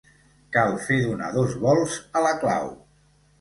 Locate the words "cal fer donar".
0.55-1.27